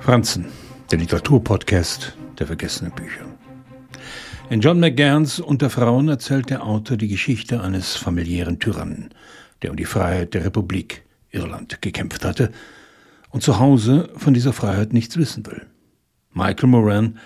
Franzen, 0.00 0.46
der 0.90 0.98
Literaturpodcast 0.98 2.16
der 2.38 2.46
vergessenen 2.46 2.92
Bücher. 2.92 3.24
In 4.48 4.60
John 4.60 4.78
McGahns 4.78 5.40
Unter 5.40 5.70
Frauen 5.70 6.08
erzählt 6.08 6.50
der 6.50 6.64
Autor 6.64 6.96
die 6.96 7.08
Geschichte 7.08 7.60
eines 7.60 7.96
familiären 7.96 8.58
Tyrannen, 8.58 9.10
der 9.62 9.70
um 9.70 9.76
die 9.76 9.84
Freiheit 9.84 10.34
der 10.34 10.44
Republik 10.44 11.02
Irland 11.30 11.82
gekämpft 11.82 12.24
hatte 12.24 12.52
und 13.30 13.42
zu 13.42 13.58
Hause 13.58 14.10
von 14.16 14.34
dieser 14.34 14.52
Freiheit 14.52 14.92
nichts 14.92 15.16
wissen 15.16 15.44
will. 15.46 15.66
Michael 16.32 16.68
Moran 16.68 17.18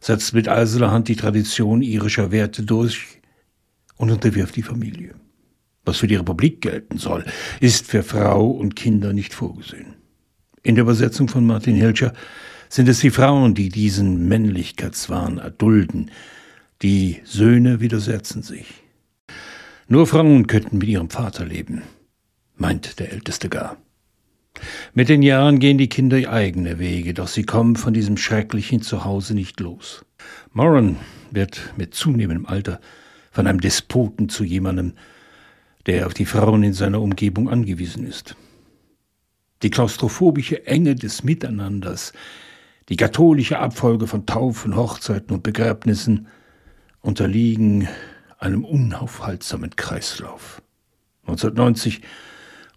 setzt 0.00 0.34
mit 0.34 0.48
eiserner 0.48 0.92
Hand 0.92 1.08
die 1.08 1.16
Tradition 1.16 1.82
irischer 1.82 2.30
Werte 2.30 2.62
durch 2.62 3.20
und 3.96 4.10
unterwirft 4.10 4.56
die 4.56 4.62
Familie. 4.62 5.14
Was 5.84 5.98
für 5.98 6.06
die 6.06 6.16
Republik 6.16 6.60
gelten 6.60 6.98
soll, 6.98 7.24
ist 7.60 7.86
für 7.86 8.02
Frau 8.02 8.48
und 8.50 8.76
Kinder 8.76 9.12
nicht 9.12 9.34
vorgesehen. 9.34 9.96
In 10.68 10.74
der 10.74 10.82
Übersetzung 10.82 11.28
von 11.28 11.46
Martin 11.46 11.76
Hilscher 11.76 12.12
sind 12.68 12.90
es 12.90 13.00
die 13.00 13.08
Frauen, 13.08 13.54
die 13.54 13.70
diesen 13.70 14.28
Männlichkeitswahn 14.28 15.38
erdulden. 15.38 16.10
Die 16.82 17.22
Söhne 17.24 17.80
widersetzen 17.80 18.42
sich. 18.42 18.66
Nur 19.86 20.06
Frauen 20.06 20.46
könnten 20.46 20.76
mit 20.76 20.90
ihrem 20.90 21.08
Vater 21.08 21.46
leben, 21.46 21.84
meint 22.58 22.98
der 23.00 23.12
Älteste 23.12 23.48
gar. 23.48 23.78
Mit 24.92 25.08
den 25.08 25.22
Jahren 25.22 25.58
gehen 25.58 25.78
die 25.78 25.88
Kinder 25.88 26.30
eigene 26.30 26.78
Wege, 26.78 27.14
doch 27.14 27.28
sie 27.28 27.44
kommen 27.44 27.76
von 27.76 27.94
diesem 27.94 28.18
schrecklichen 28.18 28.82
Zuhause 28.82 29.32
nicht 29.32 29.60
los. 29.60 30.04
Moran 30.52 30.96
wird 31.30 31.72
mit 31.78 31.94
zunehmendem 31.94 32.44
Alter 32.44 32.78
von 33.30 33.46
einem 33.46 33.62
Despoten 33.62 34.28
zu 34.28 34.44
jemandem, 34.44 34.92
der 35.86 36.06
auf 36.06 36.12
die 36.12 36.26
Frauen 36.26 36.62
in 36.62 36.74
seiner 36.74 37.00
Umgebung 37.00 37.48
angewiesen 37.48 38.06
ist. 38.06 38.36
Die 39.62 39.70
klaustrophobische 39.70 40.66
Enge 40.66 40.94
des 40.94 41.24
Miteinanders, 41.24 42.12
die 42.88 42.96
katholische 42.96 43.58
Abfolge 43.58 44.06
von 44.06 44.24
Taufen, 44.24 44.76
Hochzeiten 44.76 45.34
und 45.34 45.42
Begräbnissen 45.42 46.28
unterliegen 47.00 47.88
einem 48.38 48.64
unaufhaltsamen 48.64 49.74
Kreislauf. 49.74 50.62
1990 51.22 52.02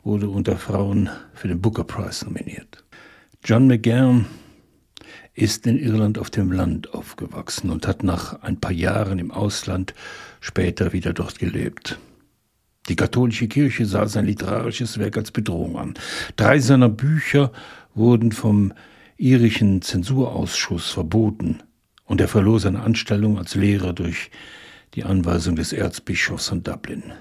wurde 0.03 0.29
unter 0.29 0.57
Frauen 0.57 1.09
für 1.33 1.47
den 1.47 1.61
Booker 1.61 1.83
Prize 1.83 2.25
nominiert. 2.25 2.83
John 3.43 3.67
McGahn 3.67 4.25
ist 5.33 5.67
in 5.67 5.77
Irland 5.77 6.17
auf 6.17 6.29
dem 6.29 6.51
Land 6.51 6.93
aufgewachsen 6.93 7.69
und 7.69 7.87
hat 7.87 8.03
nach 8.03 8.41
ein 8.41 8.59
paar 8.59 8.71
Jahren 8.71 9.19
im 9.19 9.31
Ausland 9.31 9.93
später 10.41 10.93
wieder 10.93 11.13
dort 11.13 11.39
gelebt. 11.39 11.99
Die 12.89 12.95
katholische 12.95 13.47
Kirche 13.47 13.85
sah 13.85 14.07
sein 14.07 14.25
literarisches 14.25 14.97
Werk 14.97 15.17
als 15.17 15.31
Bedrohung 15.31 15.77
an. 15.77 15.93
Drei 16.35 16.59
seiner 16.59 16.89
Bücher 16.89 17.51
wurden 17.93 18.31
vom 18.31 18.73
irischen 19.17 19.81
Zensurausschuss 19.81 20.89
verboten 20.89 21.61
und 22.05 22.19
er 22.21 22.27
verlor 22.27 22.59
seine 22.59 22.81
Anstellung 22.81 23.37
als 23.37 23.55
Lehrer 23.55 23.93
durch 23.93 24.31
die 24.95 25.03
Anweisung 25.03 25.55
des 25.55 25.73
Erzbischofs 25.73 26.49
von 26.49 26.63
Dublin. 26.63 27.13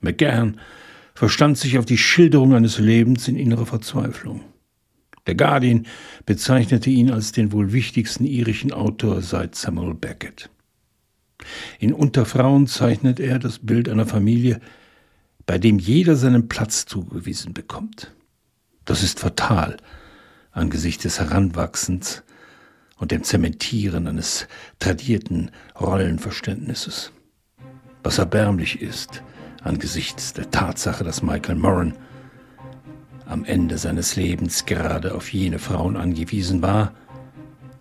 McGahn 0.00 0.60
verstand 1.14 1.58
sich 1.58 1.78
auf 1.78 1.84
die 1.84 1.98
Schilderung 1.98 2.54
eines 2.54 2.78
Lebens 2.78 3.28
in 3.28 3.36
innerer 3.36 3.66
Verzweiflung. 3.66 4.42
Der 5.26 5.34
Guardian 5.34 5.86
bezeichnete 6.24 6.90
ihn 6.90 7.10
als 7.10 7.32
den 7.32 7.52
wohl 7.52 7.72
wichtigsten 7.72 8.24
irischen 8.24 8.72
Autor 8.72 9.22
seit 9.22 9.54
Samuel 9.54 9.94
Beckett. 9.94 10.50
In 11.78 11.92
Unterfrauen 11.92 12.66
zeichnet 12.66 13.20
er 13.20 13.38
das 13.38 13.58
Bild 13.58 13.88
einer 13.88 14.06
Familie, 14.06 14.60
bei 15.46 15.58
dem 15.58 15.78
jeder 15.78 16.16
seinen 16.16 16.48
Platz 16.48 16.86
zugewiesen 16.86 17.54
bekommt. 17.54 18.12
Das 18.84 19.02
ist 19.02 19.20
fatal 19.20 19.76
angesichts 20.50 21.04
des 21.04 21.20
Heranwachsens 21.20 22.22
und 22.98 23.10
dem 23.10 23.22
Zementieren 23.22 24.08
eines 24.08 24.48
tradierten 24.78 25.50
Rollenverständnisses. 25.78 27.12
Was 28.02 28.18
erbärmlich 28.18 28.80
ist 28.80 29.22
angesichts 29.62 30.32
der 30.32 30.50
Tatsache, 30.50 31.04
dass 31.04 31.22
Michael 31.22 31.56
Moran 31.56 31.94
am 33.26 33.44
Ende 33.44 33.78
seines 33.78 34.16
Lebens 34.16 34.64
gerade 34.64 35.14
auf 35.14 35.32
jene 35.32 35.58
Frauen 35.58 35.96
angewiesen 35.96 36.62
war, 36.62 36.94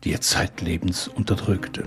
die 0.03 0.11
er 0.11 0.21
zeitlebens 0.21 1.07
unterdrückte. 1.07 1.83